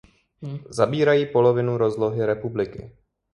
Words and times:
Zabírají 0.69 1.25
polovinu 1.25 1.77
rozlohy 1.77 2.25
republiky. 2.25 2.91